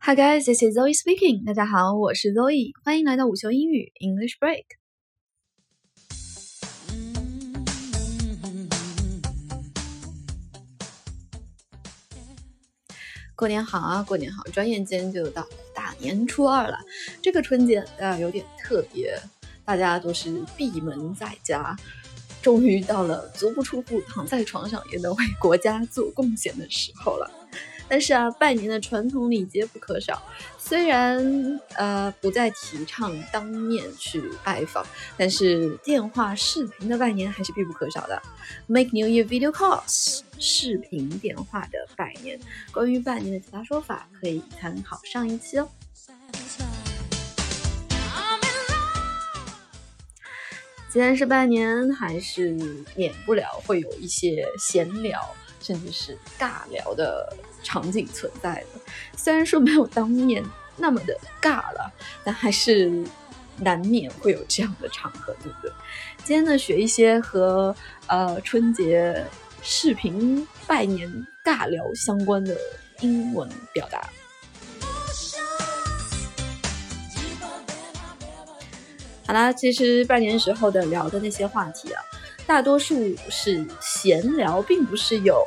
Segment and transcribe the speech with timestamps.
[0.00, 1.44] Hi guys, this is Zoe speaking.
[1.44, 4.64] 大家好，我是 Zoe，欢迎来到午休英语 English Break。
[13.34, 14.42] 过年好啊，过年好！
[14.52, 16.78] 转眼间就到大年初二了。
[17.22, 19.18] 这个春节啊，有点特别，
[19.64, 21.76] 大家都是闭门在家，
[22.42, 27.30] 终于到了足不出户，躺在床上也能为国家做贡献的时候了。
[27.88, 30.22] 但是啊，拜年的传统礼节不可少。
[30.58, 34.84] 虽然呃不再提倡当面去拜访，
[35.16, 38.22] 但是电话视频的拜年还是必不可少的。
[38.66, 42.40] Make New Year video calls，视频电话的拜年。
[42.72, 45.68] 关于拜年的其他说法，可以参考上一期哦。
[50.90, 52.50] 既然是拜年，还是
[52.94, 55.20] 免不了会有一些闲聊。
[55.64, 58.80] 甚至是尬聊的场景存在的，
[59.16, 60.44] 虽然说没有当面
[60.76, 61.90] 那么的尬了，
[62.22, 63.02] 但还是
[63.56, 65.72] 难免会有这样的场合，对不对？
[66.22, 67.74] 今天呢，学一些和
[68.08, 69.24] 呃春节
[69.62, 71.10] 视频拜年
[71.42, 72.54] 尬聊相关的
[73.00, 74.06] 英文表达。
[79.26, 82.02] 好啦，其实拜年时候的聊的那些话题啊。
[82.46, 85.42] 大多数是闲聊，并不是有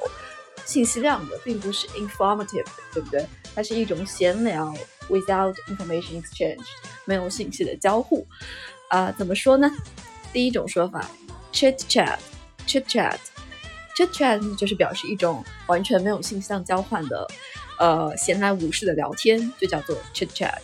[0.66, 3.26] 信息量的，并不是 informative，对不对？
[3.54, 4.74] 它是一种闲聊
[5.08, 6.66] ，without information exchange，
[7.06, 8.28] 没有信息的交互。
[8.90, 9.70] 啊，怎么说呢？
[10.34, 11.10] 第一种说法
[11.54, 17.28] ，chit chat，chit chat，chit chat 就是表示一种完全没有信息量交换的，
[17.80, 20.60] 呃，闲来无事的聊天，就叫做 chit chat。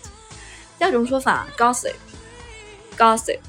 [0.80, 3.40] 第二种说法，gossip，gossip。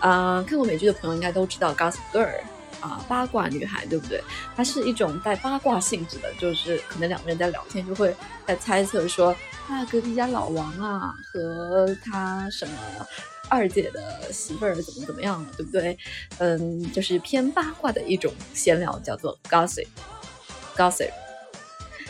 [0.00, 2.40] 啊，看过美剧的朋友应该都知道 Gossip Girl
[2.80, 4.22] 啊，八卦女孩，对不对？
[4.54, 8.14] 它是一种带八卦性质的，就是可能两个人在聊天，就会
[8.46, 9.34] 在猜测说，
[9.68, 12.74] 啊，隔壁家老王啊和他什么
[13.48, 15.98] 二姐的媳妇儿怎么怎么样了，对不对？
[16.38, 21.10] 嗯，就是偏八卦的一种闲聊，叫做 Gossip，Gossip。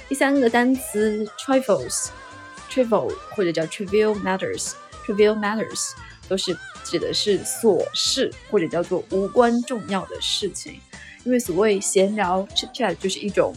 [0.09, 5.93] 第三个单词 Trifles，Trivial 或者叫 Trivial Matters，Trivial Matters
[6.29, 6.59] 都是。
[6.89, 10.81] 指的是琐事或者叫做无关重要的事情，
[11.25, 13.53] 因为所谓闲聊 chit chat 就是一种，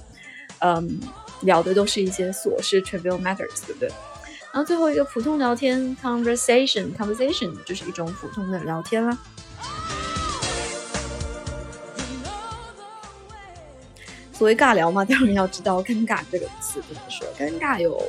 [0.59, 0.99] 嗯，
[1.41, 3.89] 聊的都是一些琐事 trivial matters，对不对？
[4.51, 9.15] 然后最后一个普通聊天 conversation，conversation 就是一种普通的聊天啦。
[14.33, 17.27] 所谓尬聊嘛，当然要知道尴尬这个词怎么说。
[17.37, 18.03] 尴尬有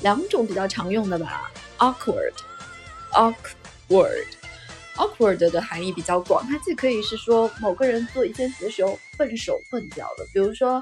[0.00, 4.39] 两种比较常用的吧，awkward，awkward。
[4.97, 10.81] Awkward 的含义比较广，它既可以是说某个人做一件事的时候笨手笨脚的，比如说，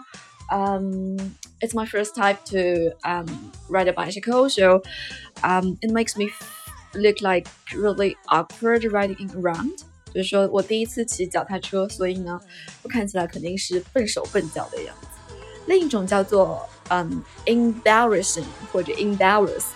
[0.52, 1.18] 嗯，
[1.60, 3.26] It's my first time to um
[3.70, 4.84] ride a bicycle, so
[5.42, 6.32] um it makes me
[6.94, 9.80] look like really awkward riding around。
[10.14, 12.40] 就是说我第一次骑脚踏车，所以呢，
[12.84, 15.08] 我看起来肯定是笨手笨脚的样子。
[15.66, 19.72] 另一种叫做嗯 embarrassing 或者 embarrassed，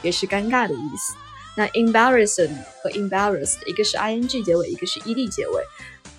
[0.00, 1.12] 也是尴尬的意思。
[1.57, 5.63] 那 embarrassing 和 embarrassed，一个是 ing 结尾，一个是 ed 结尾，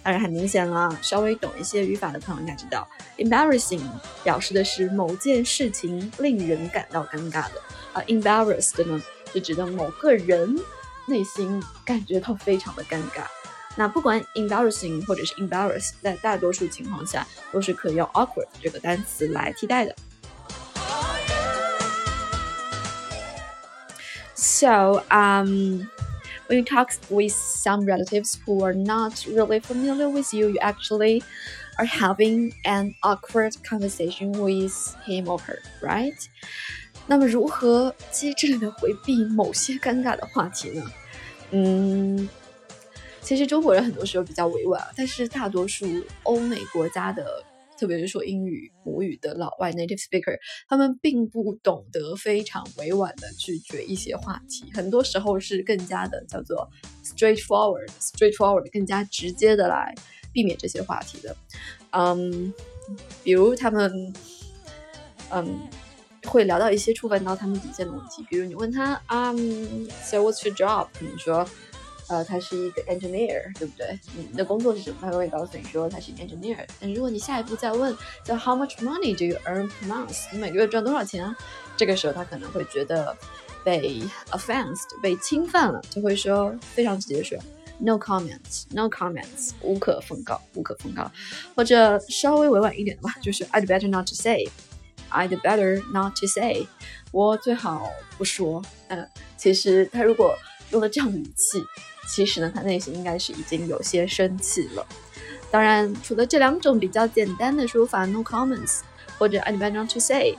[0.02, 0.98] 当然很明显了。
[1.00, 2.88] 稍微懂一些语法的朋友应该知道
[3.18, 3.80] ，embarrassing
[4.24, 7.62] 表示的是某件事情令人感到尴尬的，
[7.92, 9.00] 而 embarrassed 呢，
[9.32, 10.58] 是指的某个人
[11.06, 13.22] 内心感觉到非常的尴尬。
[13.76, 19.94] 那不管 embarrassing 或者是 embarrassed，在大多数情况下都是可以用 awkward 这个单词来替代的。
[24.37, 25.89] So, um,
[26.47, 31.23] when you talk with some relatives who are not really familiar with you, you actually
[31.77, 36.15] are having an awkward conversation with him or her, right?
[37.07, 40.83] 那么如何机智的回避某些尴尬的话题呢？
[41.51, 42.29] 嗯，
[43.21, 45.85] 其实中国人很多时候比较委婉，但是大多数
[46.23, 47.43] 欧美国家的
[47.78, 50.36] 特别是说英语母语的老外 native speaker，
[50.68, 56.68] 他们并不懂得非常委婉的拒绝一些话题，很多时候是更加的叫做
[57.04, 59.94] straightforward，straightforward 更加直接的来
[60.32, 61.36] 避免这些话题的。
[61.92, 62.52] 嗯，
[63.22, 64.12] 比如他们
[65.30, 65.60] 嗯
[66.24, 70.88] 会聊到一些触犯到他们底线的问题，比如你问他嗯，so what's your job？
[71.00, 71.48] 你说。
[72.08, 73.98] 呃，他是一个 engineer，对不对？
[74.16, 74.96] 你的工作是什么？
[75.00, 76.66] 他会告诉你说他是 engineer。
[76.80, 80.26] 但如果你下一步再问，叫 How much money do you earn per month？
[80.32, 81.36] 你每个月赚多少钱啊？
[81.76, 83.16] 这个时候他可能会觉得
[83.62, 87.38] 被 offensed，被侵犯了，就会说非常直接说
[87.78, 91.10] No comments，No comments，无可奉告，无可奉告。
[91.54, 94.48] 或者稍微委婉一点的话，就是 I'd better not to say。
[95.10, 96.66] I'd better not to say，
[97.12, 97.88] 我最好
[98.18, 98.62] 不说。
[98.88, 99.08] 嗯，
[99.38, 100.36] 其实他如果
[100.70, 101.64] 用了这样的语气，
[102.08, 104.86] 其实呢，他内心应该是已经有些生气了。
[105.50, 108.80] 当然，除了这两种比较简单的说法，no comments
[109.18, 110.36] 或者 I'd better not to say，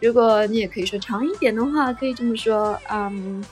[0.00, 3.42] 如果你也可以说长一点的话，可以这么说，嗯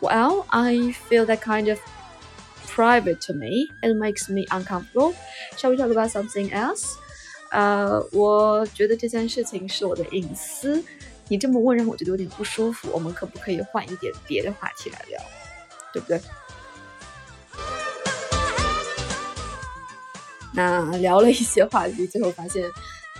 [0.00, 0.74] ，Well, I
[1.08, 1.78] feel that kind of
[2.68, 3.68] private to me.
[3.82, 5.14] It makes me uncomfortable.
[5.56, 6.94] Shall we talk about something else?
[7.50, 10.82] 呃，我觉得这件事情是我的隐私，
[11.28, 12.88] 你这么问让我觉得有点不舒服。
[12.92, 15.20] 我们可不可以换一点别的话题来聊？
[15.92, 16.20] 对不对？
[20.54, 22.70] 那聊了一些话题，最后发现，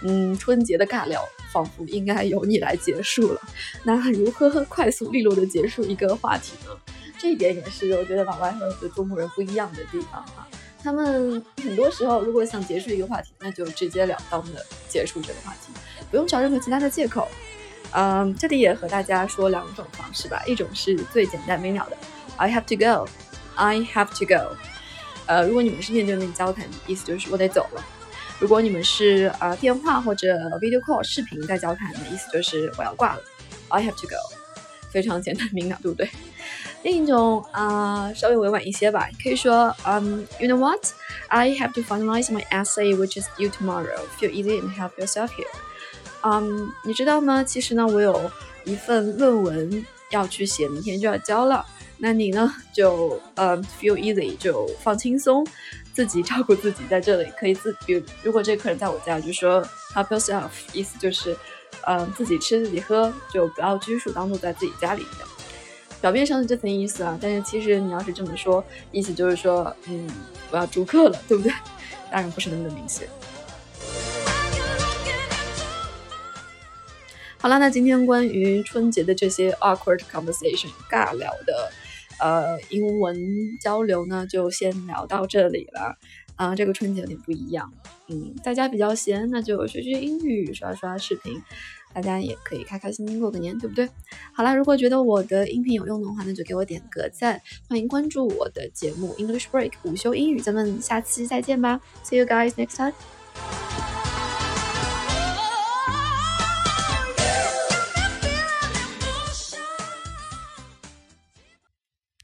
[0.03, 3.41] 嗯，春节的尬聊仿佛应该由你来结束了。
[3.85, 6.77] 那如何快速利落的结束一个话题呢？
[7.19, 10.47] 这一点也是我觉得老外和中国人不一样的地方啊。
[10.83, 15.73] 他们很多时候如果想结束一个话题，那就直截了当的结束这个话题，
[16.11, 17.29] 不用找任何其他的借口。
[17.93, 21.97] 嗯，这里也和大家说两种方式吧，一种是最简单明了的
[22.38, 24.56] ，I have to go，I have to go。
[25.26, 27.82] 呃，如果你们是面对面交谈，意思就是我得走了；
[28.40, 33.22] 如果你们是呃电话或者 video call 视频在交谈的意思就是我要挂了，
[33.70, 34.16] I have to go。
[34.90, 36.10] 非常简单明了，对不对？
[36.82, 40.80] 另一种啊，稍微委婉一些吧，可以说，嗯，You know what?
[41.28, 44.00] I have to finalize my essay, which is due tomorrow.
[44.18, 45.46] Feel easy and help yourself here.
[46.22, 47.44] 嗯，你知道吗？
[47.44, 48.32] 其实呢，我有
[48.64, 51.66] 一份论文要去写，明天就要交了。
[52.05, 55.47] 那你呢，就呃，feel easy，就放轻松，
[55.95, 59.63] 自己照顾自己，在这里可以自，比如如果这个客人在我家，就说
[59.95, 61.37] help yourself，意思就是，
[61.87, 65.25] 嗯，自己吃自己喝，就不要拘束，当做在自己家里的。
[66.01, 70.11] 表面上是这层意思啊，但是其实你要是这么说，意思就是说，嗯，
[70.51, 71.53] 我要逐客了，对不对？
[72.11, 73.09] 当然不是那么的明显。
[77.39, 81.71] 好了，那今天关于春节的这些 awkward conversation 尬聊的，
[82.23, 83.17] 呃，英文
[83.61, 85.97] 交流呢，就先聊到这里了。
[86.37, 87.71] 啊，这个春节有点不一样，
[88.09, 91.41] 嗯，大家比较闲，那就学学英语，刷刷视频。
[91.93, 93.87] 大家也可以开开心心过个年，对不对？
[94.33, 103.82] 好啦，如果觉得我的音频有用的话，那就给我点个赞，欢迎关注我的节目 English Break 午休英语，咱们下期再见吧，See you guys next time。